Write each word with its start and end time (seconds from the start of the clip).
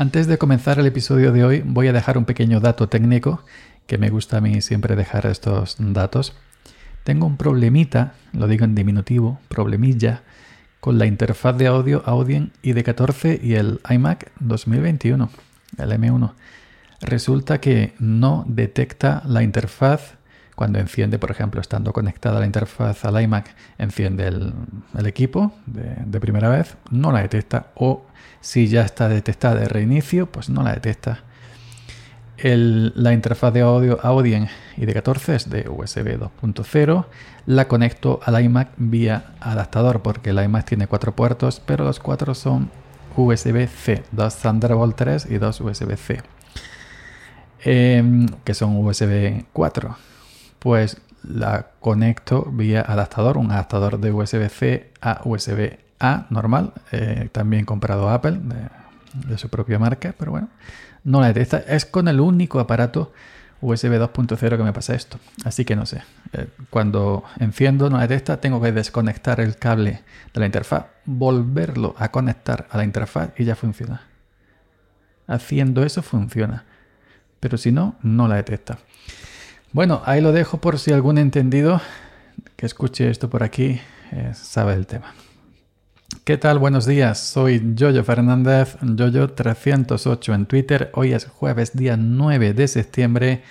Antes 0.00 0.28
de 0.28 0.38
comenzar 0.38 0.78
el 0.78 0.86
episodio 0.86 1.32
de 1.32 1.42
hoy 1.44 1.60
voy 1.66 1.88
a 1.88 1.92
dejar 1.92 2.18
un 2.18 2.24
pequeño 2.24 2.60
dato 2.60 2.88
técnico 2.88 3.44
que 3.88 3.98
me 3.98 4.10
gusta 4.10 4.36
a 4.36 4.40
mí 4.40 4.60
siempre 4.60 4.94
dejar 4.94 5.26
estos 5.26 5.74
datos. 5.80 6.36
Tengo 7.02 7.26
un 7.26 7.36
problemita, 7.36 8.14
lo 8.32 8.46
digo 8.46 8.64
en 8.64 8.76
diminutivo, 8.76 9.40
problemilla, 9.48 10.22
con 10.78 10.98
la 10.98 11.06
interfaz 11.06 11.58
de 11.58 11.66
audio 11.66 12.04
Audien 12.06 12.52
ID14 12.62 13.42
y 13.42 13.54
el 13.54 13.80
iMac 13.90 14.30
2021, 14.38 15.30
el 15.78 15.90
M1. 15.90 16.32
Resulta 17.00 17.60
que 17.60 17.92
no 17.98 18.44
detecta 18.46 19.24
la 19.26 19.42
interfaz 19.42 20.14
cuando 20.58 20.80
enciende, 20.80 21.20
por 21.20 21.30
ejemplo, 21.30 21.60
estando 21.60 21.92
conectada 21.92 22.40
la 22.40 22.46
interfaz 22.46 23.04
al 23.04 23.22
iMac, 23.22 23.54
enciende 23.78 24.26
el, 24.26 25.06
equipo 25.06 25.52
de, 25.66 26.18
primera 26.18 26.48
vez, 26.48 26.76
no 26.90 27.12
la 27.12 27.22
detecta. 27.22 27.66
O 27.76 28.02
si 28.40 28.66
ya 28.66 28.82
está 28.82 29.08
detectada 29.08 29.54
de 29.54 29.68
reinicio, 29.68 30.26
pues 30.26 30.50
no 30.50 30.64
la 30.64 30.72
detecta. 30.72 31.20
la 32.42 33.12
interfaz 33.12 33.52
de 33.54 33.60
audio 33.60 34.00
Audien 34.02 34.48
ID14 34.76 35.28
es 35.34 35.48
de 35.48 35.68
USB 35.68 36.18
2.0. 36.18 37.06
La 37.46 37.68
conecto 37.68 38.18
al 38.24 38.42
iMac 38.42 38.70
vía 38.78 39.34
adaptador 39.38 40.02
porque 40.02 40.30
el 40.30 40.42
iMac 40.42 40.64
tiene 40.64 40.88
cuatro 40.88 41.14
puertos, 41.14 41.62
pero 41.64 41.84
los 41.84 42.00
cuatro 42.00 42.34
son 42.34 42.68
USB-C, 43.16 44.02
dos 44.10 44.34
Thunderbolt 44.38 44.96
3 44.96 45.26
y 45.30 45.38
dos 45.38 45.60
USB-C, 45.60 46.20
em, 47.62 48.26
que 48.42 48.54
son 48.54 48.76
USB 48.84 49.44
4 49.52 50.07
pues 50.58 51.00
la 51.22 51.68
conecto 51.80 52.48
vía 52.52 52.80
adaptador, 52.80 53.38
un 53.38 53.50
adaptador 53.50 53.98
de 53.98 54.12
USB-C 54.12 54.92
a 55.00 55.20
USB-A 55.24 56.26
normal, 56.30 56.72
eh, 56.92 57.28
también 57.32 57.64
comprado 57.64 58.08
Apple 58.08 58.40
de, 58.42 59.38
su 59.38 59.48
propia 59.48 59.78
marca, 59.78 60.14
pero 60.16 60.30
bueno, 60.30 60.48
no 61.04 61.20
la 61.20 61.28
detecta. 61.28 61.58
Es 61.58 61.84
con 61.84 62.08
el 62.08 62.20
único 62.20 62.60
aparato 62.60 63.12
USB 63.60 63.98
2.0 63.98 64.56
que 64.56 64.62
me 64.62 64.72
pasa 64.72 64.94
esto, 64.94 65.18
así 65.44 65.64
que 65.64 65.74
no 65.74 65.86
sé. 65.86 66.02
Eh, 66.32 66.46
cuando 66.70 67.24
enciendo 67.40 67.90
no 67.90 67.96
la 67.96 68.06
detecta, 68.06 68.40
tengo 68.40 68.60
que 68.60 68.72
desconectar 68.72 69.40
el 69.40 69.56
cable 69.56 70.02
de 70.32 70.40
la 70.40 70.46
interfaz, 70.46 70.86
volverlo 71.04 71.94
a 71.98 72.10
conectar 72.10 72.68
a 72.70 72.76
la 72.76 72.84
interfaz 72.84 73.30
y 73.36 73.44
ya 73.44 73.56
funciona. 73.56 74.02
Haciendo 75.26 75.84
eso 75.84 76.02
funciona, 76.02 76.64
pero 77.40 77.58
si 77.58 77.72
no, 77.72 77.96
no 78.02 78.28
la 78.28 78.36
detecta. 78.36 78.78
Bueno, 79.72 80.00
ahí 80.06 80.22
lo 80.22 80.32
dejo 80.32 80.58
por 80.58 80.78
si 80.78 80.92
algún 80.92 81.18
entendido 81.18 81.82
que 82.56 82.64
escuche 82.64 83.10
esto 83.10 83.28
por 83.28 83.42
aquí 83.42 83.78
eh, 84.12 84.32
sabe 84.34 84.72
el 84.72 84.86
tema. 84.86 85.14
¿Qué 86.24 86.38
tal? 86.38 86.58
Buenos 86.58 86.86
días. 86.86 87.18
Soy 87.18 87.74
Jojo 87.78 88.02
Fernández, 88.02 88.78
Jojo308 88.80 90.34
en 90.34 90.46
Twitter. 90.46 90.90
Hoy 90.94 91.12
es 91.12 91.26
jueves, 91.26 91.76
día 91.76 91.98
9 91.98 92.54
de 92.54 92.66
septiembre. 92.66 93.42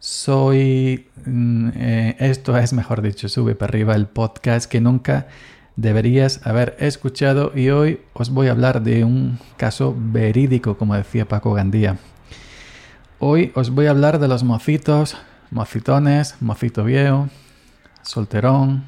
Soy... 0.00 1.06
Mm, 1.24 1.68
eh, 1.76 2.16
esto 2.18 2.58
es, 2.58 2.72
mejor 2.72 3.00
dicho, 3.00 3.28
sube 3.28 3.54
para 3.54 3.70
arriba 3.70 3.94
el 3.94 4.06
podcast 4.06 4.68
que 4.68 4.80
nunca 4.80 5.28
deberías 5.76 6.44
haber 6.44 6.74
escuchado 6.80 7.52
y 7.54 7.70
hoy 7.70 8.00
os 8.12 8.30
voy 8.30 8.48
a 8.48 8.50
hablar 8.50 8.82
de 8.82 9.04
un 9.04 9.38
caso 9.56 9.94
verídico, 9.96 10.76
como 10.76 10.96
decía 10.96 11.28
Paco 11.28 11.52
Gandía. 11.52 11.98
Hoy 13.20 13.52
os 13.54 13.70
voy 13.70 13.86
a 13.86 13.90
hablar 13.90 14.18
de 14.18 14.26
los 14.26 14.42
mocitos 14.42 15.16
mocitones, 15.50 16.36
mocito 16.40 16.84
viejo, 16.84 17.28
solterón, 18.02 18.84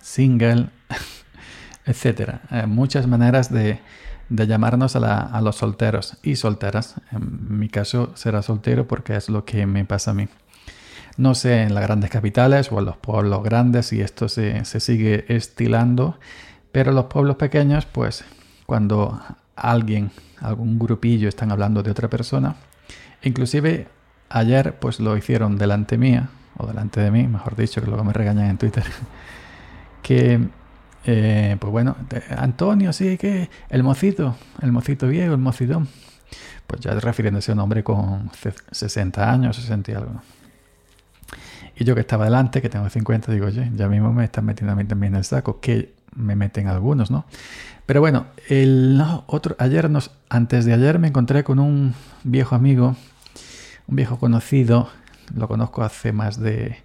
single, 0.00 0.68
etc. 1.86 2.40
Eh, 2.50 2.66
muchas 2.66 3.06
maneras 3.06 3.52
de, 3.52 3.80
llamarnos 4.28 4.96
a, 4.96 5.40
los 5.40 5.56
solteros 5.56 6.18
y 6.22 6.36
solteras. 6.36 6.96
En 7.12 7.58
mi 7.58 7.68
caso 7.68 8.12
será 8.14 8.42
soltero 8.42 8.86
porque 8.86 9.16
es 9.16 9.28
lo 9.28 9.44
que 9.44 9.66
me 9.66 9.84
pasa 9.84 10.12
a 10.12 10.14
mí. 10.14 10.28
No 11.16 11.34
sé 11.34 11.62
en 11.62 11.74
las 11.74 11.84
grandes 11.84 12.10
capitales 12.10 12.72
o 12.72 12.78
en 12.80 12.86
los 12.86 12.96
pueblos 12.96 13.42
grandes 13.44 13.86
si 13.86 14.00
esto 14.00 14.28
se, 14.28 14.64
se 14.64 14.80
sigue 14.80 15.24
estilando, 15.28 16.18
pero 16.72 16.90
los 16.90 17.04
pueblos 17.04 17.36
pequeños, 17.36 17.86
pues 17.86 18.24
cuando 18.66 19.20
alguien, 19.54 20.10
algún 20.40 20.78
grupillo 20.78 21.28
están 21.28 21.52
hablando 21.52 21.82
de 21.82 21.90
otra 21.92 22.10
persona, 22.10 22.56
inclusive 23.22 23.86
Ayer 24.28 24.78
pues 24.78 25.00
lo 25.00 25.16
hicieron 25.16 25.58
delante 25.58 25.98
mía, 25.98 26.28
o 26.56 26.66
delante 26.66 27.00
de 27.00 27.10
mí, 27.10 27.26
mejor 27.26 27.56
dicho, 27.56 27.80
que 27.80 27.86
luego 27.86 28.04
me 28.04 28.12
regañan 28.12 28.50
en 28.50 28.58
Twitter, 28.58 28.84
que, 30.02 30.40
eh, 31.04 31.56
pues 31.58 31.70
bueno, 31.70 31.96
Antonio, 32.36 32.92
sí, 32.92 33.16
que 33.18 33.50
el 33.68 33.82
mocito, 33.82 34.36
el 34.62 34.72
mocito 34.72 35.08
viejo, 35.08 35.32
el 35.32 35.40
mocidón, 35.40 35.88
pues 36.66 36.80
ya 36.80 36.94
refiriéndose 36.94 37.52
a 37.52 37.54
un 37.54 37.60
hombre 37.60 37.84
con 37.84 38.30
60 38.70 39.30
años, 39.30 39.56
60 39.56 39.92
y 39.92 39.94
algo. 39.94 40.22
Y 41.76 41.84
yo 41.84 41.94
que 41.94 42.00
estaba 42.02 42.24
delante, 42.24 42.62
que 42.62 42.68
tengo 42.68 42.88
50, 42.88 43.32
digo, 43.32 43.46
oye, 43.46 43.70
ya 43.74 43.88
mismo 43.88 44.12
me 44.12 44.24
están 44.24 44.44
metiendo 44.44 44.72
a 44.72 44.76
mí 44.76 44.84
también 44.84 45.14
en 45.14 45.18
el 45.18 45.24
saco, 45.24 45.60
que 45.60 45.92
me 46.14 46.36
meten 46.36 46.68
algunos, 46.68 47.10
¿no? 47.10 47.24
Pero 47.86 48.00
bueno, 48.00 48.26
el 48.48 49.02
otro, 49.26 49.56
ayer 49.58 49.90
antes 50.28 50.64
de 50.64 50.72
ayer 50.72 50.98
me 50.98 51.08
encontré 51.08 51.44
con 51.44 51.58
un 51.58 51.94
viejo 52.22 52.54
amigo 52.54 52.96
un 53.86 53.96
viejo 53.96 54.18
conocido, 54.18 54.88
lo 55.34 55.48
conozco 55.48 55.82
hace 55.82 56.12
más 56.12 56.40
de, 56.40 56.76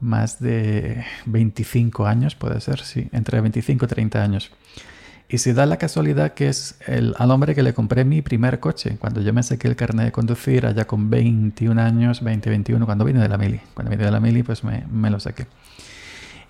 más 0.00 0.40
de 0.40 1.04
25 1.26 2.06
años, 2.06 2.34
puede 2.34 2.60
ser, 2.60 2.80
sí, 2.80 3.08
entre 3.12 3.40
25 3.40 3.84
y 3.84 3.88
30 3.88 4.22
años. 4.22 4.50
Y 5.28 5.38
se 5.38 5.54
da 5.54 5.64
la 5.64 5.78
casualidad 5.78 6.34
que 6.34 6.48
es 6.48 6.76
el, 6.86 7.14
al 7.18 7.30
hombre 7.30 7.54
que 7.54 7.62
le 7.62 7.72
compré 7.72 8.04
mi 8.04 8.20
primer 8.20 8.60
coche, 8.60 8.98
cuando 8.98 9.22
yo 9.22 9.32
me 9.32 9.42
saqué 9.42 9.66
el 9.66 9.76
carnet 9.76 10.06
de 10.06 10.12
conducir 10.12 10.66
allá 10.66 10.86
con 10.86 11.08
21 11.08 11.80
años, 11.80 12.22
20, 12.22 12.50
21, 12.50 12.84
cuando 12.84 13.04
vine 13.06 13.20
de 13.20 13.28
la 13.28 13.38
mili. 13.38 13.60
Cuando 13.72 13.90
vine 13.90 14.04
de 14.04 14.10
la 14.10 14.20
mili, 14.20 14.42
pues 14.42 14.62
me, 14.62 14.84
me 14.90 15.08
lo 15.08 15.18
saqué. 15.20 15.46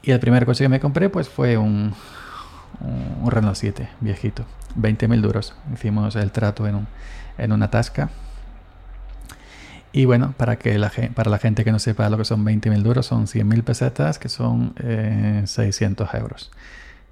Y 0.02 0.10
el 0.10 0.18
primer 0.18 0.44
coche 0.46 0.64
que 0.64 0.68
me 0.68 0.80
compré, 0.80 1.08
pues 1.10 1.28
fue 1.28 1.56
un, 1.56 1.94
un 2.80 3.30
Renault 3.30 3.54
7, 3.54 3.88
viejito. 4.00 4.44
20 4.74 5.06
mil 5.06 5.22
duros. 5.22 5.54
Hicimos 5.72 6.16
el 6.16 6.32
trato 6.32 6.66
en, 6.66 6.74
un, 6.74 6.88
en 7.38 7.52
una 7.52 7.70
tasca 7.70 8.10
y 9.92 10.06
bueno, 10.06 10.34
para, 10.36 10.56
que 10.56 10.78
la, 10.78 10.90
para 11.14 11.30
la 11.30 11.38
gente 11.38 11.64
que 11.64 11.72
no 11.72 11.78
sepa 11.78 12.08
lo 12.08 12.16
que 12.16 12.24
son 12.24 12.44
20.000 12.44 12.82
duros, 12.82 13.06
son 13.06 13.26
100.000 13.26 13.62
pesetas, 13.62 14.18
que 14.18 14.28
son 14.28 14.74
600 15.44 16.08
eh, 16.08 16.18
euros. 16.18 16.50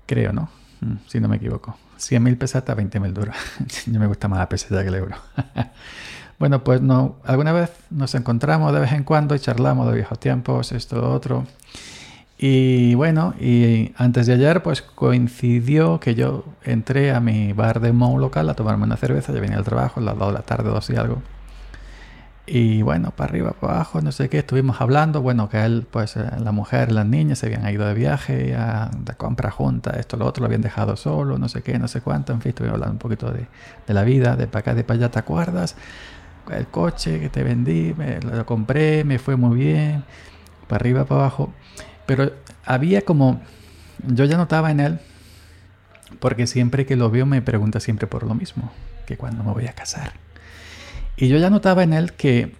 Creo, 0.06 0.32
¿no? 0.32 0.48
Mm, 0.80 0.94
si 1.06 1.20
no 1.20 1.28
me 1.28 1.36
equivoco. 1.36 1.76
100.000 1.98 2.38
pesetas, 2.38 2.76
20.000 2.76 3.12
duros. 3.12 3.36
Yo 3.86 4.00
me 4.00 4.06
gusta 4.06 4.28
más 4.28 4.38
la 4.38 4.48
peseta 4.48 4.82
que 4.82 4.88
el 4.88 4.94
euro. 4.94 5.16
bueno, 6.38 6.64
pues 6.64 6.80
no, 6.80 7.16
alguna 7.24 7.52
vez 7.52 7.70
nos 7.91 8.14
encontramos 8.14 8.72
de 8.72 8.80
vez 8.80 8.92
en 8.92 9.04
cuando 9.04 9.34
y 9.34 9.38
charlamos 9.41 9.86
de 9.88 9.94
viejos 9.94 10.18
tiempos, 10.18 10.72
esto, 10.72 11.12
otro. 11.12 11.47
Y 12.38 12.94
bueno, 12.94 13.34
y 13.38 13.92
antes 13.97 14.26
de 14.26 14.32
ayer, 14.32 14.62
pues 14.62 14.80
coincidió 14.80 16.00
que 16.00 16.14
yo 16.14 16.47
entré 16.64 17.12
a 17.12 17.20
mi 17.20 17.52
bar 17.52 17.80
de 17.80 17.92
Mou 17.92 18.18
local 18.18 18.48
a 18.48 18.54
tomarme 18.54 18.84
una 18.84 18.97
cerveza. 18.97 19.34
Ya 19.34 19.41
venía 19.41 19.58
al 19.58 19.64
trabajo, 19.64 20.00
a 20.00 20.02
las 20.02 20.16
2 20.16 20.28
de 20.28 20.32
la 20.32 20.42
tarde, 20.42 20.70
2 20.70 20.88
y 20.88 20.97
algo. 20.97 21.22
Y 22.52 22.82
bueno, 22.82 23.12
para 23.12 23.30
arriba, 23.30 23.52
para 23.52 23.74
abajo, 23.74 24.00
no 24.00 24.10
sé 24.10 24.28
qué, 24.28 24.38
estuvimos 24.38 24.80
hablando. 24.80 25.22
Bueno, 25.22 25.48
que 25.48 25.64
él, 25.64 25.86
pues 25.88 26.16
eh, 26.16 26.28
la 26.42 26.50
mujer, 26.50 26.90
las 26.90 27.06
niñas 27.06 27.38
se 27.38 27.46
habían 27.46 27.64
ido 27.72 27.86
de 27.86 27.94
viaje, 27.94 28.56
de 28.56 29.14
compra 29.16 29.52
junta, 29.52 29.92
esto, 29.92 30.16
lo 30.16 30.26
otro, 30.26 30.40
lo 30.40 30.46
habían 30.46 30.60
dejado 30.60 30.96
solo, 30.96 31.38
no 31.38 31.48
sé 31.48 31.62
qué, 31.62 31.78
no 31.78 31.86
sé 31.86 32.00
cuánto. 32.00 32.32
En 32.32 32.41
fin, 32.41 32.48
estuvimos 32.48 32.74
hablando 32.74 32.94
un 32.94 32.98
poquito 32.98 33.30
de, 33.30 33.47
de 33.86 33.94
la 33.94 34.02
vida, 34.02 34.34
de 34.34 34.48
para 34.48 34.60
acá, 34.62 34.74
de 34.74 34.82
para 34.82 34.98
allá, 34.98 35.10
¿te 35.12 35.20
acuerdas? 35.20 35.76
El 36.50 36.66
coche 36.66 37.20
que 37.20 37.28
te 37.28 37.44
vendí, 37.44 37.94
me, 37.97 38.18
lo 38.20 38.44
compré, 38.44 39.04
me 39.04 39.20
fue 39.20 39.36
muy 39.36 39.56
bien, 39.56 40.03
para 40.66 40.82
arriba, 40.82 41.04
para 41.04 41.20
abajo. 41.20 41.53
Pero 42.04 42.32
había 42.64 43.03
como, 43.03 43.41
yo 44.08 44.24
ya 44.24 44.36
notaba 44.36 44.72
en 44.72 44.80
él, 44.80 44.98
porque 46.18 46.48
siempre 46.48 46.84
que 46.84 46.96
lo 46.96 47.10
veo 47.12 47.26
me 47.26 47.42
pregunta 47.42 47.78
siempre 47.78 48.08
por 48.08 48.24
lo 48.24 48.34
mismo, 48.34 48.72
que 49.06 49.16
cuando 49.16 49.44
me 49.44 49.53
voy 49.53 49.68
a 49.68 49.72
casar 49.72 50.29
y 51.20 51.28
yo 51.28 51.36
ya 51.36 51.50
notaba 51.50 51.82
en 51.82 51.92
él 51.92 52.14
que 52.14 52.54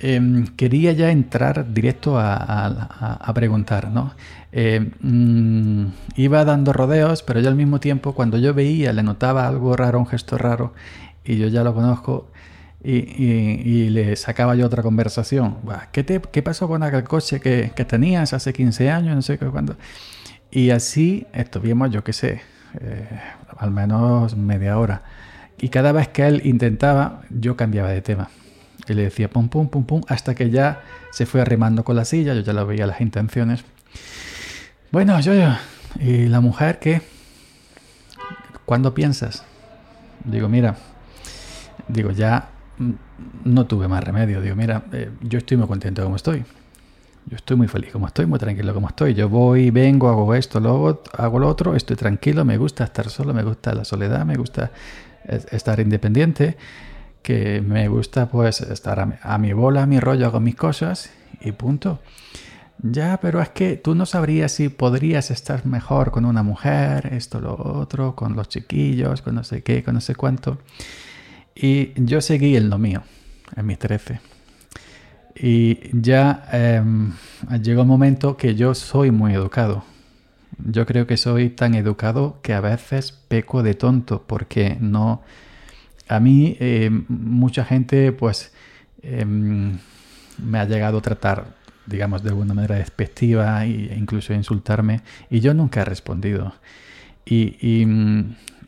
em, 0.00 0.46
quería 0.56 0.92
ya 0.92 1.10
entrar 1.12 1.72
directo 1.72 2.18
a, 2.18 3.30
preguntar, 3.32 3.88
¿no? 3.90 4.12
Eh, 4.50 4.90
mm, 5.00 5.86
iba 6.16 6.44
dando 6.44 6.72
rodeos, 6.72 7.22
pero 7.22 7.38
yo 7.40 7.48
al 7.48 7.54
mismo 7.54 7.78
tiempo, 7.78 8.12
cuando 8.12 8.38
yo 8.38 8.52
veía, 8.52 8.92
le 8.92 9.04
notaba 9.04 9.46
algo 9.46 9.76
raro, 9.76 10.00
un 10.00 10.06
gesto 10.06 10.36
raro, 10.36 10.74
y 11.24 11.38
yo 11.38 11.46
ya 11.46 11.62
lo 11.62 11.74
conozco, 11.74 12.28
y, 12.82 13.88
le 13.90 14.16
sacaba 14.16 14.56
yo 14.56 14.66
otra 14.66 14.82
conversación. 14.82 15.58
¿Qué, 15.92 16.02
te, 16.02 16.20
qué 16.20 16.42
pasó 16.42 16.66
con 16.66 16.82
aquel 16.82 17.04
coche 17.04 17.40
que, 17.40 17.72
que, 17.76 17.84
tenías 17.84 18.32
hace 18.32 18.52
15 18.52 18.90
años? 18.90 19.14
No 19.14 19.22
sé 19.22 19.38
qué, 19.38 19.46
cuándo. 19.46 19.76
Y 20.50 20.70
así 20.70 21.26
estuvimos, 21.32 21.90
yo 21.92 22.02
qué 22.02 22.12
sé, 22.12 22.42
eh, 22.80 23.20
al 23.56 23.70
menos 23.70 24.36
media 24.36 24.78
hora. 24.78 25.02
Y 25.60 25.68
cada 25.68 25.92
vez 25.92 26.08
que 26.08 26.26
él 26.26 26.42
intentaba, 26.44 27.22
yo 27.30 27.56
cambiaba 27.56 27.90
de 27.90 28.02
tema. 28.02 28.30
Y 28.88 28.94
le 28.94 29.02
decía 29.02 29.30
pum, 29.30 29.48
pum, 29.48 29.68
pum, 29.68 29.84
pum, 29.84 30.02
hasta 30.08 30.34
que 30.34 30.50
ya 30.50 30.82
se 31.12 31.26
fue 31.26 31.40
arrimando 31.40 31.84
con 31.84 31.96
la 31.96 32.04
silla, 32.04 32.34
yo 32.34 32.40
ya 32.40 32.52
lo 32.52 32.66
veía 32.66 32.86
las 32.86 33.00
intenciones. 33.00 33.64
Bueno, 34.90 35.18
yo, 35.20 35.34
yo. 35.34 35.54
¿Y 36.00 36.26
la 36.26 36.40
mujer 36.40 36.78
qué? 36.78 37.02
¿Cuándo 38.64 38.94
piensas? 38.94 39.44
Digo, 40.24 40.48
mira, 40.48 40.76
digo, 41.88 42.10
ya 42.10 42.48
no 43.44 43.66
tuve 43.66 43.88
más 43.88 44.02
remedio. 44.02 44.40
Digo, 44.40 44.56
mira, 44.56 44.82
eh, 44.92 45.10
yo 45.20 45.38
estoy 45.38 45.56
muy 45.56 45.66
contento 45.66 46.02
como 46.02 46.16
estoy. 46.16 46.44
Yo 47.26 47.36
estoy 47.36 47.56
muy 47.56 47.68
feliz 47.68 47.92
como 47.92 48.06
estoy, 48.06 48.26
muy 48.26 48.38
tranquilo 48.38 48.74
como 48.74 48.88
estoy. 48.88 49.14
Yo 49.14 49.28
voy, 49.28 49.70
vengo, 49.70 50.08
hago 50.08 50.34
esto, 50.34 50.58
luego 50.58 51.02
hago 51.16 51.38
lo 51.38 51.48
otro, 51.48 51.76
estoy 51.76 51.96
tranquilo, 51.96 52.44
me 52.44 52.56
gusta 52.56 52.84
estar 52.84 53.08
solo, 53.10 53.32
me 53.32 53.44
gusta 53.44 53.74
la 53.74 53.84
soledad, 53.84 54.24
me 54.24 54.36
gusta 54.36 54.72
estar 55.24 55.80
independiente, 55.80 56.56
que 57.22 57.60
me 57.60 57.88
gusta 57.88 58.28
pues 58.28 58.60
estar 58.60 59.18
a 59.22 59.38
mi, 59.38 59.52
bola, 59.52 59.82
a 59.82 59.86
mi 59.86 60.00
rollo, 60.00 60.26
hago 60.26 60.40
mis 60.40 60.56
cosas 60.56 61.10
y 61.40 61.52
punto. 61.52 62.00
Ya, 62.82 63.18
pero 63.22 63.40
es 63.40 63.50
que 63.50 63.76
tú 63.76 63.94
no 63.94 64.06
sabrías 64.06 64.50
si 64.52 64.68
podrías 64.68 65.30
estar 65.30 65.64
mejor 65.66 66.10
con 66.10 66.24
una 66.24 66.42
mujer, 66.42 67.10
esto, 67.12 67.40
lo 67.40 67.54
otro, 67.54 68.16
con 68.16 68.34
los 68.34 68.48
chiquillos, 68.48 69.22
con 69.22 69.36
no 69.36 69.44
sé 69.44 69.62
qué, 69.62 69.84
con 69.84 69.94
no 69.94 70.00
sé 70.00 70.16
cuánto. 70.16 70.58
Y 71.54 71.92
yo 72.02 72.20
seguí 72.20 72.56
en 72.56 72.70
lo 72.70 72.78
mío, 72.78 73.02
en 73.54 73.66
mis 73.66 73.78
13. 73.78 74.20
Y 75.36 75.78
ya 75.92 76.44
em, 76.52 77.12
llegó 77.62 77.82
un 77.82 77.88
momento 77.88 78.36
que 78.36 78.54
yo 78.56 78.74
soy 78.74 79.12
muy 79.12 79.34
educado. 79.34 79.84
Yo 80.64 80.86
creo 80.86 81.06
que 81.06 81.16
soy 81.16 81.50
tan 81.50 81.74
educado 81.74 82.38
que 82.42 82.54
a 82.54 82.60
veces 82.60 83.12
peco 83.12 83.62
de 83.62 83.74
tonto 83.74 84.24
porque 84.26 84.76
no... 84.80 85.22
A 86.08 86.20
mí 86.20 86.56
em, 86.60 87.04
mucha 87.08 87.64
gente 87.64 88.12
pues 88.12 88.52
em, 89.02 89.78
me 90.38 90.58
ha 90.58 90.64
llegado 90.64 90.98
a 90.98 91.02
tratar 91.02 91.62
digamos, 91.86 92.22
de 92.22 92.30
alguna 92.30 92.54
manera 92.54 92.76
despectiva 92.76 93.64
e 93.64 93.94
incluso 93.96 94.32
insultarme. 94.32 95.00
Y 95.30 95.40
yo 95.40 95.54
nunca 95.54 95.82
he 95.82 95.84
respondido. 95.84 96.54
Y, 97.24 97.56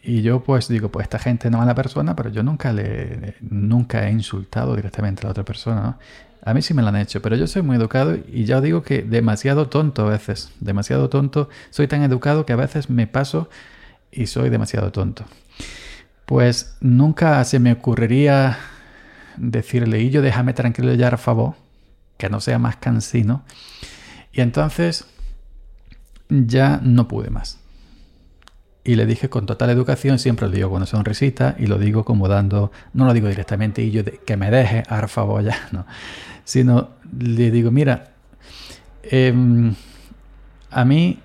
y, 0.03 0.23
yo 0.23 0.43
pues 0.45 0.69
digo, 0.69 0.91
pues 0.91 1.05
esta 1.05 1.19
gente 1.19 1.51
no 1.51 1.59
es 1.59 1.61
mala 1.61 1.75
persona, 1.75 2.15
pero 2.15 2.31
yo 2.31 2.43
nunca, 2.43 2.73
le, 2.73 3.37
nunca 3.41 4.07
he 4.09 4.13
insultado 4.13 4.77
directamente 4.77 5.23
a 5.23 5.25
la 5.25 5.31
otra 5.31 5.45
persona. 5.45 5.99
A 6.45 6.55
mí 6.55 6.63
sí 6.63 6.75
me 6.75 6.83
lo 6.83 6.89
han 6.89 6.97
hecho, 6.97 7.23
pero 7.23 7.37
yo 7.37 7.47
soy 7.47 7.63
muy 7.63 7.77
educado 7.77 8.17
y 8.31 8.45
ya 8.45 8.59
os 8.59 8.63
digo 8.63 8.83
que 8.83 9.03
demasiado 9.03 9.69
tonto 9.69 10.07
a 10.07 10.11
veces, 10.11 10.51
demasiado 10.61 11.09
tonto. 11.09 11.49
Soy 11.71 11.89
tan 11.89 12.03
educado 12.03 12.45
que 12.45 12.53
a 12.53 12.57
veces 12.57 12.91
me 12.91 13.07
paso 13.07 13.49
y 14.13 14.27
soy 14.27 14.51
demasiado 14.51 14.93
tonto. 14.93 15.25
Pues 16.27 16.77
nunca 16.81 17.43
se 17.45 17.59
me 17.59 17.73
ocurriría 17.73 18.59
decirle, 19.37 20.01
y 20.01 20.11
yo 20.11 20.23
déjame 20.23 20.53
tranquilo 20.53 20.95
ya, 20.95 21.11
por 21.11 21.19
favor 21.19 21.65
que 22.17 22.29
no 22.29 22.41
sea 22.41 22.59
más 22.59 22.77
cansino. 22.77 23.45
Y 24.33 24.41
entonces 24.41 25.07
ya 26.29 26.81
no 26.83 27.09
pude 27.09 27.31
más. 27.31 27.59
Y 28.85 28.97
le 28.97 29.07
dije 29.07 29.31
con 29.31 29.47
total 29.47 29.71
educación, 29.71 30.19
siempre 30.19 30.47
lo 30.47 30.53
digo 30.53 30.69
con 30.69 30.77
una 30.77 30.87
sonrisita 30.87 31.57
y 31.59 31.67
lo 31.67 31.79
digo 31.79 32.05
como 32.05 32.29
dando, 32.29 32.71
no 32.93 33.07
lo 33.07 33.15
digo 33.15 33.29
directamente 33.29 33.83
y 33.83 33.91
yo 33.91 34.03
que 34.05 34.37
me 34.37 34.51
deje, 34.51 34.83
a 34.89 35.09
favor 35.09 35.43
ya, 35.43 35.69
no. 35.73 35.87
Sino 36.45 36.91
le 37.19 37.51
digo, 37.51 37.71
mira, 37.71 38.13
em, 39.03 39.75
a 40.71 40.85
mí 40.85 41.21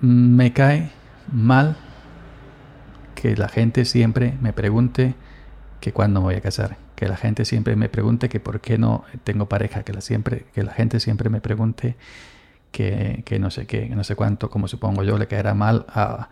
me 0.00 0.52
cae 0.52 0.90
mal 1.32 1.76
que 3.14 3.36
la 3.36 3.48
gente 3.48 3.84
siempre 3.84 4.34
me 4.40 4.52
pregunte 4.52 5.14
que 5.80 5.92
cuándo 5.92 6.20
me 6.20 6.26
voy 6.26 6.34
a 6.36 6.40
casar 6.40 6.76
que 7.00 7.08
la 7.08 7.16
gente 7.16 7.46
siempre 7.46 7.76
me 7.76 7.88
pregunte 7.88 8.28
que 8.28 8.40
por 8.40 8.60
qué 8.60 8.76
no 8.76 9.04
tengo 9.24 9.48
pareja, 9.48 9.84
que 9.84 9.94
la, 9.94 10.02
siempre, 10.02 10.44
que 10.52 10.62
la 10.62 10.74
gente 10.74 11.00
siempre 11.00 11.30
me 11.30 11.40
pregunte 11.40 11.96
que, 12.72 13.22
que 13.24 13.38
no 13.38 13.50
sé 13.50 13.66
qué, 13.66 13.88
no 13.88 14.04
sé 14.04 14.16
cuánto, 14.16 14.50
como 14.50 14.68
supongo 14.68 15.02
yo, 15.02 15.16
le 15.16 15.26
caerá 15.26 15.54
mal 15.54 15.86
a, 15.88 16.28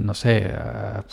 no 0.00 0.14
sé, 0.14 0.46
a, 0.46 1.04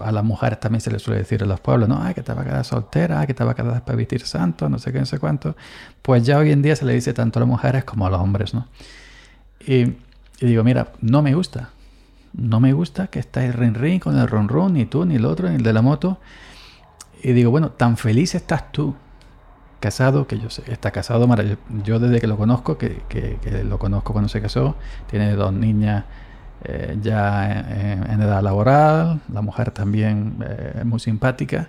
a, 0.00 0.12
las 0.12 0.24
mujeres 0.24 0.60
también 0.60 0.80
se 0.80 0.90
les 0.90 1.02
suele 1.02 1.20
decir 1.20 1.42
en 1.42 1.48
los 1.48 1.60
pueblos, 1.60 1.88
no, 1.88 2.02
ay, 2.02 2.14
que 2.14 2.22
te 2.22 2.32
va 2.32 2.64
soltera, 2.64 3.26
que 3.26 3.34
te 3.34 3.44
va 3.44 3.52
a 3.52 3.54
quedar 3.54 3.84
para 3.84 3.96
vestir 3.96 4.26
santo, 4.26 4.68
no 4.68 4.78
sé 4.78 4.92
qué, 4.92 4.98
no 4.98 5.06
sé 5.06 5.18
cuánto. 5.18 5.56
Pues 6.02 6.24
ya 6.24 6.38
hoy 6.38 6.52
en 6.52 6.62
día 6.62 6.76
se 6.76 6.84
le 6.84 6.94
dice 6.94 7.12
tanto 7.12 7.38
a 7.38 7.40
las 7.40 7.48
mujeres 7.48 7.84
como 7.84 8.06
a 8.06 8.10
los 8.10 8.20
hombres, 8.20 8.54
¿no? 8.54 8.66
Y, 9.66 9.94
digo, 10.40 10.64
mira, 10.64 10.92
no 11.00 11.22
me 11.22 11.34
gusta. 11.34 11.70
No 12.32 12.60
me 12.60 12.72
gusta 12.72 13.08
que 13.08 13.18
estáis 13.18 13.54
rin 13.54 13.74
rin 13.74 14.00
con 14.00 14.18
el 14.18 14.26
ron 14.26 14.48
ron, 14.48 14.74
ni 14.74 14.86
tú, 14.86 15.04
ni 15.04 15.16
el 15.16 15.24
otro, 15.26 15.48
ni 15.48 15.56
el 15.56 15.62
de 15.62 15.72
la 15.72 15.82
moto. 15.82 16.18
Y 17.22 17.32
digo, 17.32 17.50
bueno, 17.50 17.70
tan 17.70 17.96
feliz 17.96 18.34
estás 18.34 18.72
tú, 18.72 18.96
casado, 19.82 20.26
que 20.26 20.38
yo 20.38 20.48
sé, 20.48 20.62
está 20.68 20.90
casado, 20.92 21.28
yo 21.84 21.98
desde 21.98 22.20
que 22.20 22.26
lo 22.26 22.36
conozco, 22.36 22.78
que, 22.78 23.02
lo 23.64 23.78
conozco 23.78 24.12
cuando 24.12 24.28
se 24.28 24.40
casó, 24.40 24.76
tiene 25.10 25.32
dos 25.34 25.52
niñas 25.52 26.04
eh, 26.64 26.96
ya 27.00 27.52
en, 27.52 28.20
edad 28.20 28.42
laboral, 28.42 29.20
la 29.32 29.42
mujer 29.42 29.70
también 29.70 30.36
eh, 30.46 30.82
muy 30.84 31.00
simpática, 31.00 31.68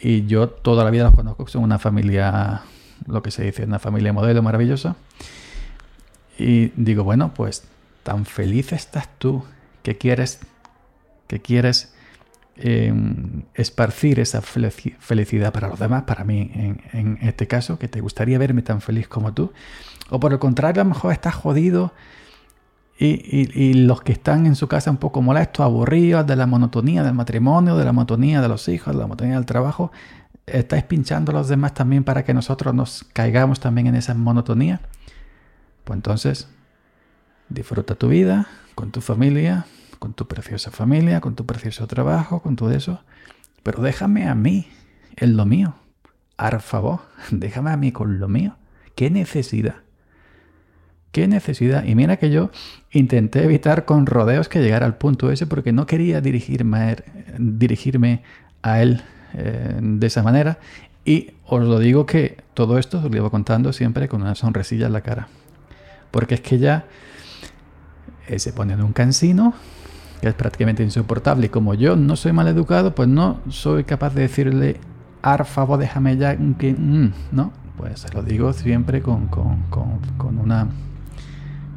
y 0.00 0.26
yo 0.26 0.48
toda 0.48 0.84
la 0.84 0.90
vida 0.90 1.04
los 1.04 1.14
conozco, 1.14 1.46
son 1.46 1.62
una 1.62 1.78
familia, 1.78 2.62
lo 3.06 3.22
que 3.22 3.30
se 3.30 3.44
dice, 3.44 3.64
una 3.64 3.78
familia 3.78 4.12
modelo 4.12 4.42
maravillosa. 4.42 4.96
Y 6.38 6.72
digo, 6.76 7.04
bueno, 7.04 7.32
pues 7.34 7.64
tan 8.02 8.24
feliz 8.24 8.72
estás 8.72 9.08
tú. 9.18 9.44
Que 9.84 9.98
quieres, 9.98 10.40
que 11.28 11.40
quieres 11.40 11.92
Em, 12.54 13.44
esparcir 13.54 14.20
esa 14.20 14.42
felicidad 14.42 15.54
para 15.54 15.68
los 15.68 15.78
demás, 15.78 16.02
para 16.02 16.22
mí 16.22 16.50
en, 16.54 17.18
este 17.22 17.46
caso, 17.46 17.78
que 17.78 17.88
te 17.88 18.02
gustaría 18.02 18.36
verme 18.36 18.60
tan 18.60 18.82
feliz 18.82 19.08
como 19.08 19.32
tú, 19.32 19.52
o 20.10 20.20
por 20.20 20.34
el 20.34 20.38
contrario, 20.38 20.82
a 20.82 20.84
lo 20.84 20.90
mejor 20.90 21.14
estás 21.14 21.34
jodido 21.34 21.94
y, 23.04 23.74
los 23.74 24.02
que 24.02 24.12
están 24.12 24.46
en 24.46 24.54
su 24.54 24.68
casa 24.68 24.90
un 24.90 24.96
poco 24.96 25.22
molestos, 25.22 25.64
aburridos 25.64 26.26
de 26.26 26.36
la 26.36 26.46
monotonía 26.46 27.02
del 27.02 27.14
matrimonio, 27.14 27.76
de 27.76 27.84
la 27.84 27.92
monotonía 27.92 28.40
de 28.40 28.48
los 28.48 28.68
hijos, 28.68 28.94
de 28.94 29.00
la 29.00 29.06
monotonía 29.06 29.34
del 29.34 29.46
trabajo, 29.46 29.90
estáis 30.46 30.84
pinchando 30.84 31.32
a 31.32 31.34
los 31.34 31.48
demás 31.48 31.74
también 31.74 32.04
para 32.04 32.24
que 32.24 32.32
nosotros 32.32 32.74
nos 32.74 33.04
caigamos 33.12 33.60
también 33.60 33.88
en 33.88 33.96
esa 33.96 34.14
monotonía. 34.14 34.80
Pues 35.84 35.96
entonces, 35.96 36.48
disfruta 37.48 37.96
tu 37.96 38.08
vida 38.08 38.46
con 38.74 38.92
tu 38.92 39.00
familia, 39.00 39.66
con 39.98 40.14
tu 40.14 40.26
preciosa 40.28 40.70
familia, 40.70 41.20
con 41.20 41.34
tu 41.34 41.44
precioso 41.44 41.86
trabajo, 41.86 42.40
con 42.40 42.56
todo 42.56 42.70
eso. 42.70 43.00
Pero 43.62 43.82
déjame 43.82 44.28
a 44.28 44.34
mí, 44.34 44.68
en 45.16 45.36
lo 45.36 45.44
mío. 45.44 45.74
Ar 46.36 46.60
favor, 46.60 47.00
déjame 47.30 47.70
a 47.70 47.76
mí 47.76 47.90
con 47.90 48.20
lo 48.20 48.28
mío. 48.28 48.56
¿Qué 48.94 49.10
necesidad? 49.10 49.76
¿Qué 51.12 51.28
necesidad? 51.28 51.84
Y 51.84 51.94
mira 51.94 52.16
que 52.16 52.30
yo 52.30 52.50
intenté 52.90 53.44
evitar 53.44 53.84
con 53.84 54.06
rodeos 54.06 54.48
que 54.48 54.60
llegara 54.60 54.86
al 54.86 54.96
punto 54.96 55.30
ese 55.30 55.46
porque 55.46 55.72
no 55.72 55.86
quería 55.86 56.20
dirigirme 56.20 56.78
a 56.78 56.90
él, 56.92 57.04
dirigirme 57.38 58.22
a 58.62 58.82
él 58.82 59.02
eh, 59.34 59.78
de 59.80 60.06
esa 60.06 60.22
manera. 60.22 60.58
Y 61.04 61.32
os 61.46 61.62
lo 61.62 61.78
digo 61.78 62.06
que 62.06 62.38
todo 62.54 62.78
esto 62.78 62.98
os 62.98 63.04
lo 63.04 63.10
llevo 63.10 63.30
contando 63.30 63.72
siempre 63.72 64.08
con 64.08 64.22
una 64.22 64.34
sonrisilla 64.34 64.86
en 64.86 64.92
la 64.92 65.00
cara. 65.02 65.28
Porque 66.10 66.34
es 66.34 66.40
que 66.40 66.58
ya 66.58 66.86
eh, 68.28 68.38
se 68.38 68.52
pone 68.52 68.74
en 68.74 68.82
un 68.82 68.92
cansino, 68.92 69.54
que 70.20 70.28
es 70.28 70.34
prácticamente 70.34 70.82
insoportable. 70.82 71.46
Y 71.46 71.48
como 71.48 71.74
yo 71.74 71.96
no 71.96 72.16
soy 72.16 72.32
mal 72.32 72.48
educado, 72.48 72.94
pues 72.94 73.08
no 73.08 73.40
soy 73.48 73.84
capaz 73.84 74.14
de 74.14 74.22
decirle, 74.22 74.80
ar 75.22 75.44
favor, 75.44 75.78
déjame 75.78 76.16
ya 76.16 76.36
que... 76.58 76.72
Mm", 76.72 77.12
¿No? 77.32 77.52
Pues 77.76 78.00
se 78.00 78.12
lo 78.12 78.22
digo 78.22 78.52
siempre 78.52 79.02
con, 79.02 79.26
con, 79.26 79.64
con, 79.68 80.38
una... 80.38 80.68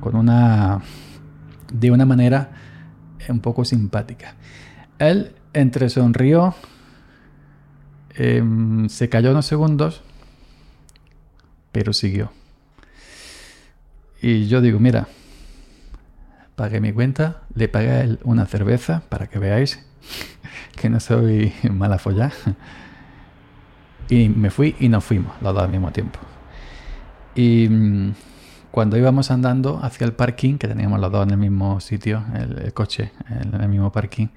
Con 0.05 0.15
una... 0.15 0.83
De 1.73 1.89
una 1.89 2.05
manera 2.05 2.51
un 3.27 3.39
poco 3.39 3.65
simpática. 3.65 4.35
Él 4.99 5.33
entre 5.51 5.89
sonrió, 5.89 6.53
em, 8.13 8.87
se 8.87 9.09
cayó 9.09 9.31
unos 9.31 9.47
segundos, 9.47 10.03
pero 11.71 11.91
siguió. 11.91 12.31
Y 14.21 14.45
yo 14.45 14.61
digo, 14.61 14.79
mira, 14.79 15.07
pagué 16.55 16.79
mi 16.81 16.93
cuenta, 16.93 17.41
le 17.55 17.67
pagué 17.67 18.19
una 18.25 18.45
cerveza 18.45 19.01
para 19.09 19.25
que 19.25 19.39
veáis 19.39 19.83
que 20.79 20.87
no 20.87 20.99
soy 20.99 21.51
mala 21.71 21.97
folla. 21.97 22.31
Y 24.07 24.29
me 24.29 24.51
fui 24.51 24.75
y 24.79 24.87
nos 24.87 25.03
fuimos 25.03 25.33
los 25.41 25.51
dos 25.51 25.63
al 25.63 25.71
mismo 25.71 25.91
tiempo. 25.91 26.19
Y 27.33 27.67
mm, 27.67 28.13
cuando 28.75 28.97
íbamos 28.97 29.31
andando 29.31 29.79
hacia 29.81 30.03
el 30.03 30.11
parking, 30.11 30.57
que 30.57 30.67
teníamos 30.67 30.99
los 30.99 31.09
dos 31.09 31.23
en 31.25 31.31
el 31.31 31.37
mismo 31.37 31.79
sitio, 31.79 32.25
el, 32.33 32.73
coche 32.73 33.13
en 33.29 33.53
el 33.53 33.69
mismo 33.69 33.89
parking, 33.89 34.27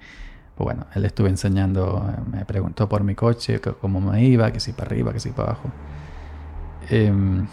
pues 0.54 0.64
bueno, 0.64 0.87
él 0.95 1.04
estuve 1.07 1.28
enseñando, 1.28 2.09
me 2.30 2.45
preguntó 2.45 2.88
por 2.88 3.02
mi 3.02 3.16
coche, 3.16 3.61
cómo 3.80 4.00
me 4.00 4.23
iba, 4.23 4.52
que 4.52 4.61
si 4.61 4.73
para 4.75 4.92
arriba, 4.92 5.12
que 5.12 5.18
si 5.18 5.30
para 5.30 5.49
abajo. 5.50 5.73
Em, 6.88 7.49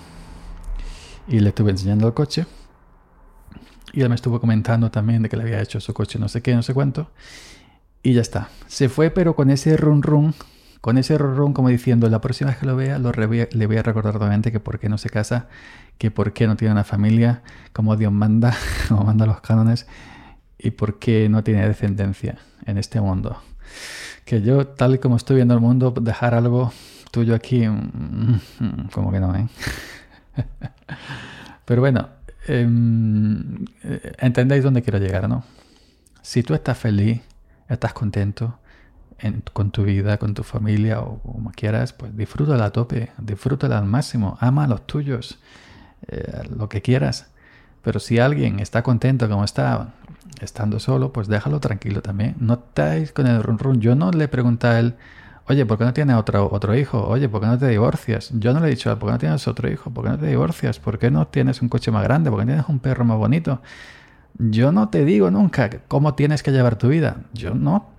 y 1.28 1.40
le 1.40 1.50
estuve 1.50 1.72
enseñando 1.72 2.06
el 2.06 2.14
coche. 2.14 2.46
Y 3.92 4.04
él 4.04 4.10
me 4.10 4.14
estuvo 4.14 4.40
comentando 4.40 4.92
también 4.92 5.24
de 5.24 5.30
que 5.30 5.38
le 5.38 5.42
había 5.42 5.62
hecho 5.64 5.80
su 5.80 5.92
coche 5.92 6.20
no 6.20 6.30
sé 6.30 6.44
qué, 6.44 6.54
no 6.54 6.62
sé 6.62 6.76
cuánto. 6.76 7.10
Y 8.04 8.14
ya 8.14 8.22
está. 8.22 8.50
Se 8.68 8.90
fue, 8.90 9.10
pero 9.10 9.36
con 9.36 9.50
ese 9.50 9.76
run 9.76 10.04
run, 10.04 10.36
con 10.82 10.98
ese 10.98 11.18
run 11.18 11.54
como 11.54 11.70
diciendo, 11.70 12.10
la 12.10 12.22
próxima 12.22 12.52
vez 12.52 12.60
que 12.60 12.66
lo 12.66 12.76
vea, 12.76 13.00
lo 13.00 13.12
le 13.12 13.66
voy 13.68 13.78
a 13.78 13.84
recordar 13.84 14.16
nuevamente 14.16 14.52
que 14.52 14.60
por 14.60 14.80
qué 14.80 14.90
no 14.90 14.98
se 14.98 15.10
casa, 15.10 15.48
que 15.98 16.12
por 16.12 16.34
qué 16.34 16.48
no 16.48 16.56
tiene 16.56 16.74
una 16.74 16.84
familia, 16.84 17.42
como 17.74 17.96
Dios 17.96 18.12
manda, 18.12 18.56
como 18.88 19.04
manda 19.04 19.26
los 19.26 19.42
cánones, 19.42 19.88
y 20.58 20.72
por 20.72 21.00
qué 21.00 21.30
no 21.30 21.44
tiene 21.44 21.68
descendencia. 21.68 22.38
en 22.66 22.78
este 22.78 23.00
mundo. 23.00 23.38
Que 24.26 24.42
yo, 24.42 24.66
tal 24.68 25.00
como 25.00 25.18
estoy 25.18 25.36
viendo 25.38 25.54
el 25.54 25.60
mundo, 25.60 25.92
dejar 25.92 26.34
algo 26.34 26.74
tuyo 27.12 27.36
aquí, 27.36 27.68
mm, 27.68 28.40
mm, 28.60 28.90
como 28.92 29.12
que 29.12 29.20
no, 29.20 29.36
¿eh? 29.36 29.48
Pero 31.66 31.82
bueno, 31.82 32.10
em, 32.48 33.66
eh, 33.84 34.14
entendéis 34.20 34.64
dónde 34.64 34.82
quiero 34.82 35.00
llegar, 35.00 35.30
¿no? 35.30 35.44
Si 36.22 36.44
tú 36.44 36.54
estás 36.56 36.78
feliz, 36.78 37.22
estás 37.70 37.94
contento 37.94 38.58
con 39.54 39.72
tu 39.72 39.84
vida, 39.84 40.18
con 40.18 40.34
tu 40.34 40.44
familia 40.44 41.00
o 41.00 41.20
como 41.20 41.52
quieras, 41.52 41.94
pues 41.94 42.16
disfrútala 42.16 42.66
a 42.66 42.70
tope, 42.72 43.12
disfrútala 43.18 43.78
al 43.78 43.86
máximo, 43.86 44.38
ama 44.42 44.66
a 44.66 44.68
los 44.68 44.86
tuyos, 44.86 45.40
eh, 46.08 46.44
lo 46.56 46.70
que 46.70 46.82
quieras. 46.82 47.32
Pero 47.82 48.00
si 48.00 48.20
alguien 48.20 48.60
está 48.60 48.84
contento 48.84 49.30
como 49.30 49.44
está, 49.44 49.94
estando 50.42 50.80
solo, 50.80 51.14
pues 51.14 51.28
déjalo 51.28 51.60
tranquilo 51.60 52.02
también. 52.02 52.36
No 52.40 52.56
estáis 52.56 53.12
con 53.12 53.28
el 53.28 53.42
run 53.44 53.60
run. 53.60 53.82
Yo 53.82 53.96
no 53.96 54.12
le 54.12 54.28
pregunté 54.28 54.68
a 54.68 54.80
él, 54.80 54.96
oye, 55.48 55.66
¿por 55.66 55.78
qué 55.78 55.86
no 55.86 55.94
tienes 55.94 56.16
otro, 56.16 56.50
otro 56.52 56.76
hijo? 56.76 57.06
Oye, 57.08 57.30
¿por 57.30 57.42
qué 57.42 57.48
no 57.48 57.58
te 57.58 57.68
divorcias? 57.68 58.32
Yo 58.34 58.54
no 58.54 58.60
le 58.60 58.68
he 58.68 58.70
dicho, 58.72 58.98
¿por 59.00 59.10
qué 59.10 59.14
no 59.14 59.20
tienes 59.20 59.48
otro 59.48 59.70
hijo? 59.70 59.92
¿Por 59.92 60.04
qué 60.04 60.10
no 60.12 60.20
te 60.20 60.28
divorcias? 60.28 60.80
¿Por 60.80 61.00
qué 61.00 61.12
no 61.12 61.28
tienes 61.28 61.62
un 61.62 61.70
coche 61.70 61.92
más 61.92 62.04
grande? 62.04 62.30
¿Por 62.30 62.40
qué 62.40 62.46
no 62.46 62.52
tienes 62.52 62.70
un 62.70 62.80
perro 62.80 63.06
más 63.06 63.18
bonito? 63.18 63.62
Yo 64.38 64.72
no 64.72 64.90
te 64.90 65.06
digo 65.06 65.32
nunca 65.32 65.70
cómo 65.88 66.16
tienes 66.16 66.44
que 66.44 66.52
llevar 66.52 66.78
tu 66.78 66.90
vida. 66.90 67.18
Yo 67.34 67.54
no. 67.54 67.92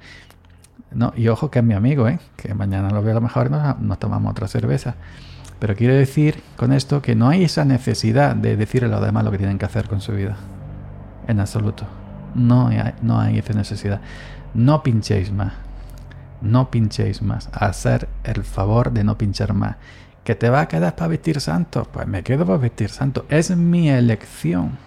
No, 0.92 1.12
y 1.16 1.28
ojo 1.28 1.50
que 1.50 1.58
es 1.58 1.64
mi 1.64 1.74
amigo, 1.74 2.08
¿eh? 2.08 2.18
que 2.36 2.54
mañana 2.54 2.90
lo 2.90 3.02
veo 3.02 3.12
a 3.12 3.14
lo 3.16 3.20
mejor 3.20 3.48
y 3.48 3.84
nos, 3.84 3.98
tomamos 3.98 4.30
otra 4.30 4.48
cerveza. 4.48 4.94
Pero 5.58 5.74
quiero 5.74 5.94
decir 5.94 6.42
con 6.56 6.72
esto 6.72 7.02
que 7.02 7.14
no 7.14 7.28
hay 7.28 7.44
esa 7.44 7.64
necesidad 7.64 8.36
de 8.36 8.56
decirle 8.56 8.88
a 8.88 8.92
los 8.92 9.04
demás 9.04 9.24
lo 9.24 9.30
que 9.30 9.38
tienen 9.38 9.58
que 9.58 9.64
hacer 9.64 9.88
con 9.88 10.00
su 10.00 10.12
vida. 10.12 10.36
En 11.26 11.40
absoluto. 11.40 11.84
No 12.34 12.68
hay, 12.68 12.94
no 13.02 13.20
hay 13.20 13.38
esa 13.38 13.54
necesidad. 13.54 14.00
No 14.54 14.82
pinchéis 14.82 15.32
más. 15.32 15.54
No 16.40 16.70
pinchéis 16.70 17.22
más. 17.22 17.48
Hacer 17.52 18.08
el 18.24 18.44
favor 18.44 18.92
de 18.92 19.04
no 19.04 19.16
pinchar 19.18 19.54
más. 19.54 19.76
¿Que 20.24 20.34
te 20.34 20.50
va 20.50 20.60
a 20.62 20.68
quedar 20.68 20.94
para 20.94 21.08
vestir 21.08 21.40
santo? 21.40 21.88
Pues 21.90 22.06
me 22.06 22.22
quedo 22.22 22.44
para 22.44 22.58
vestir 22.58 22.90
santo. 22.90 23.26
Es 23.28 23.56
mi 23.56 23.88
elección 23.88 24.78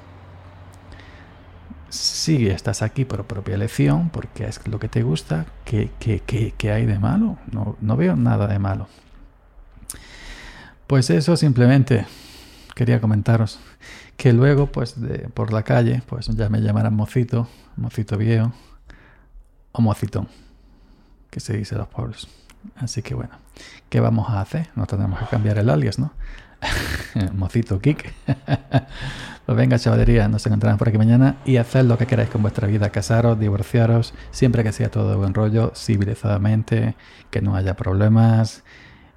si 1.89 2.47
estás 2.47 2.81
aquí 2.81 3.05
por 3.05 3.25
propia 3.25 3.55
elección, 3.55 4.09
porque 4.09 4.45
es 4.45 4.65
lo 4.67 4.79
que 4.79 4.87
te 4.87 5.03
gusta, 5.03 5.45
¿qué, 5.65 5.89
hay 6.71 6.85
de 6.85 6.99
malo? 6.99 7.37
No, 7.51 7.75
no, 7.81 7.97
veo 7.97 8.15
nada 8.15 8.47
de 8.47 8.59
malo. 8.59 8.87
Pues 10.87 11.09
eso 11.09 11.35
simplemente 11.35 12.05
quería 12.75 13.01
comentaros. 13.01 13.59
Que 14.17 14.33
luego, 14.33 14.67
pues, 14.67 14.95
por 15.33 15.53
la 15.53 15.63
calle, 15.63 16.01
pues 16.05 16.27
ya 16.27 16.49
me 16.49 16.61
llamarán 16.61 16.93
mocito, 16.93 17.47
mocito 17.77 18.17
viejo, 18.17 18.51
o 19.71 19.81
mocitón, 19.81 20.27
que 21.29 21.39
se 21.39 21.55
dice 21.57 21.75
los 21.75 21.87
pueblos. 21.87 22.27
Así 22.75 23.01
que 23.01 23.13
bueno, 23.13 23.31
¿qué 23.89 23.99
vamos 23.99 24.29
a 24.29 24.41
hacer? 24.41 24.69
No 24.75 24.85
tenemos 24.85 25.19
que 25.19 25.25
cambiar 25.27 25.57
el 25.57 25.69
alias, 25.69 25.99
¿no? 25.99 26.11
Mocito 27.33 27.79
Kik. 27.79 28.13
pues 29.45 29.57
venga, 29.57 29.79
chavalería, 29.79 30.27
nos 30.27 30.45
encontramos 30.45 30.79
por 30.79 30.89
aquí 30.89 30.97
mañana 30.97 31.37
y 31.45 31.57
haced 31.57 31.83
lo 31.85 31.97
que 31.97 32.05
queráis 32.05 32.29
con 32.29 32.41
vuestra 32.41 32.67
vida. 32.67 32.89
Casaros, 32.89 33.39
divorciaros, 33.39 34.13
siempre 34.31 34.63
que 34.63 34.71
sea 34.71 34.89
todo 34.89 35.09
de 35.09 35.15
buen 35.15 35.33
rollo, 35.33 35.71
civilizadamente, 35.75 36.95
que 37.29 37.41
no 37.41 37.55
haya 37.55 37.75
problemas. 37.75 38.63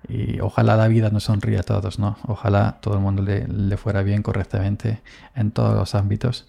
Y 0.09 0.41
ojalá 0.41 0.77
la 0.77 0.89
vida 0.89 1.11
nos 1.11 1.25
sonríe 1.25 1.59
a 1.59 1.63
todos, 1.63 1.99
¿no? 1.99 2.19
Ojalá 2.27 2.79
todo 2.81 2.95
el 2.95 3.01
mundo 3.01 3.23
le, 3.23 3.47
le 3.47 3.77
fuera 3.77 4.03
bien 4.03 4.23
correctamente 4.23 5.01
en 5.35 5.53
todos 5.53 5.75
los 5.75 5.95
ámbitos. 5.95 6.47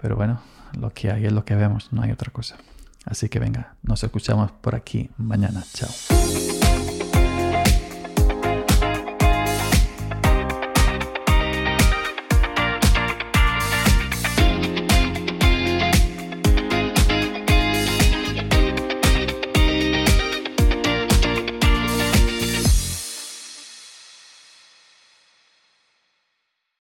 Pero 0.00 0.16
bueno, 0.16 0.40
lo 0.78 0.90
que 0.90 1.10
hay 1.10 1.26
es 1.26 1.32
lo 1.32 1.44
que 1.44 1.54
vemos, 1.54 1.92
no 1.92 2.02
hay 2.02 2.10
otra 2.10 2.32
cosa. 2.32 2.56
Así 3.04 3.28
que 3.28 3.38
venga, 3.38 3.76
nos 3.82 4.02
escuchamos 4.02 4.50
por 4.50 4.74
aquí 4.74 5.10
mañana. 5.18 5.62
Chao. 5.72 5.90